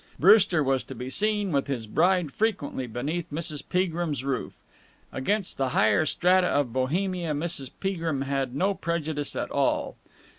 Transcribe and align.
Brewster 0.17 0.63
was 0.63 0.81
to 0.85 0.95
be 0.95 1.11
seen 1.11 1.51
with 1.51 1.67
his 1.67 1.85
bride 1.85 2.31
frequently 2.31 2.87
beneath 2.87 3.29
Mrs. 3.31 3.61
Peagrim's 3.69 4.23
roof. 4.23 4.53
Against 5.11 5.59
the 5.59 5.69
higher 5.77 6.07
strata 6.07 6.47
of 6.47 6.73
Bohemia 6.73 7.33
Mrs. 7.35 7.69
Peagrim 7.79 8.23
had 8.23 8.55
no 8.55 8.73
prejudice 8.73 9.35
at 9.35 9.51
all. 9.51 9.97